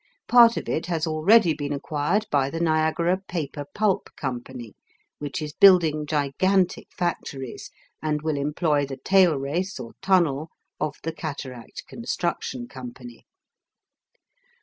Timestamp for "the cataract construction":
11.03-12.67